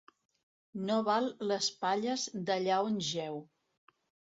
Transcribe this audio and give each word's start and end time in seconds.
No 0.87 0.95
val 1.09 1.27
les 1.51 1.67
palles 1.85 2.25
d'allà 2.49 2.83
on 2.91 3.01
jeu. 3.13 3.41